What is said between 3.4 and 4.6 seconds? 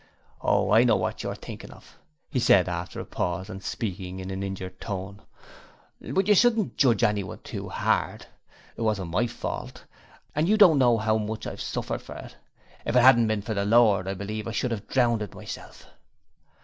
and speaking in an